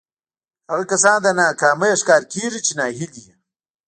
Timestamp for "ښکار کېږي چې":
2.01-2.71